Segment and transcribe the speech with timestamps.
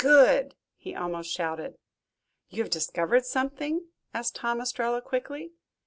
[0.03, 1.77] "Good!" he almost shouted.
[2.49, 5.51] "You have discovered something?" asked Tom Ostrello quickly.